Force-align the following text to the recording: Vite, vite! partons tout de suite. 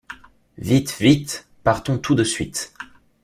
Vite, 0.57 0.95
vite! 0.99 1.47
partons 1.63 1.99
tout 1.99 2.15
de 2.15 2.23
suite. 2.23 2.73